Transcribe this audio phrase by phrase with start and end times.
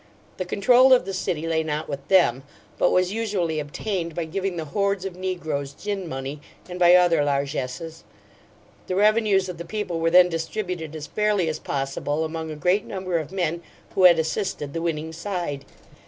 [0.37, 2.41] The control of the city lay not with them,
[2.79, 7.23] but was usually obtained by giving the hordes of negroes gin money, and by other
[7.23, 8.03] largesses.
[8.87, 12.83] The revenues of the people were then distributed as fairly as possible among a great
[12.85, 13.61] number of men
[13.93, 15.65] who had assisted the winning side.